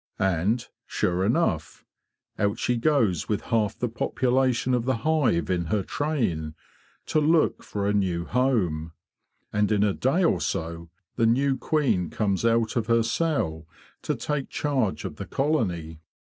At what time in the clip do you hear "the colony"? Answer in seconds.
15.17-15.99